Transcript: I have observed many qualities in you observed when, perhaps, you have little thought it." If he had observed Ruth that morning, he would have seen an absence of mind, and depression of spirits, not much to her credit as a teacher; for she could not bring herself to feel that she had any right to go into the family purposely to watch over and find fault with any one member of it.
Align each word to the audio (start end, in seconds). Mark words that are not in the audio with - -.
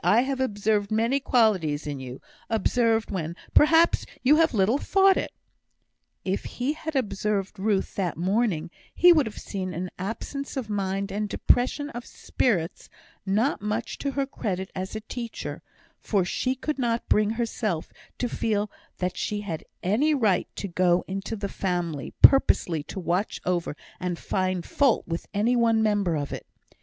I 0.03 0.21
have 0.21 0.39
observed 0.39 0.89
many 0.89 1.19
qualities 1.19 1.85
in 1.85 1.99
you 1.99 2.21
observed 2.49 3.11
when, 3.11 3.35
perhaps, 3.53 4.03
you 4.23 4.37
have 4.37 4.51
little 4.51 4.79
thought 4.79 5.15
it." 5.15 5.31
If 6.25 6.45
he 6.45 6.73
had 6.73 6.95
observed 6.95 7.59
Ruth 7.59 7.93
that 7.97 8.17
morning, 8.17 8.71
he 8.95 9.13
would 9.13 9.27
have 9.27 9.37
seen 9.37 9.75
an 9.75 9.91
absence 9.99 10.57
of 10.57 10.71
mind, 10.71 11.11
and 11.11 11.29
depression 11.29 11.91
of 11.91 12.07
spirits, 12.07 12.89
not 13.27 13.61
much 13.61 13.99
to 13.99 14.09
her 14.13 14.25
credit 14.25 14.71
as 14.73 14.95
a 14.95 15.01
teacher; 15.01 15.61
for 15.99 16.25
she 16.25 16.55
could 16.55 16.79
not 16.79 17.07
bring 17.07 17.29
herself 17.37 17.93
to 18.17 18.27
feel 18.27 18.71
that 18.97 19.15
she 19.15 19.41
had 19.41 19.63
any 19.83 20.15
right 20.15 20.47
to 20.55 20.67
go 20.67 21.03
into 21.07 21.35
the 21.35 21.47
family 21.47 22.11
purposely 22.23 22.81
to 22.85 22.99
watch 22.99 23.39
over 23.45 23.75
and 23.99 24.17
find 24.17 24.65
fault 24.65 25.07
with 25.07 25.27
any 25.31 25.55
one 25.55 25.83
member 25.83 26.15
of 26.15 26.33
it. 26.33 26.47